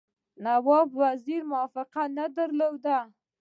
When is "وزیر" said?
1.01-1.41